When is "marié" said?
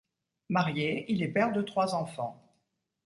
0.49-1.05